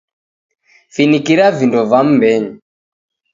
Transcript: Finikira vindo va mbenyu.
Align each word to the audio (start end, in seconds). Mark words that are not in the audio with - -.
Finikira 0.95 1.45
vindo 1.57 1.81
va 1.91 1.99
mbenyu. 2.15 2.51